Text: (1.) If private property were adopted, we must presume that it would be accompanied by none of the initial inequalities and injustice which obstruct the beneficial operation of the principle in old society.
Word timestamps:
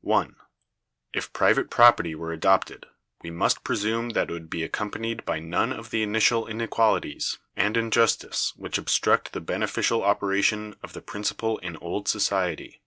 (1.) 0.00 0.34
If 1.14 1.32
private 1.32 1.70
property 1.70 2.12
were 2.16 2.32
adopted, 2.32 2.86
we 3.22 3.30
must 3.30 3.62
presume 3.62 4.08
that 4.14 4.28
it 4.28 4.32
would 4.32 4.50
be 4.50 4.64
accompanied 4.64 5.24
by 5.24 5.38
none 5.38 5.72
of 5.72 5.90
the 5.90 6.02
initial 6.02 6.44
inequalities 6.48 7.38
and 7.54 7.76
injustice 7.76 8.52
which 8.56 8.78
obstruct 8.78 9.30
the 9.32 9.40
beneficial 9.40 10.02
operation 10.02 10.74
of 10.82 10.92
the 10.92 11.00
principle 11.02 11.58
in 11.58 11.76
old 11.76 12.08
society. 12.08 12.80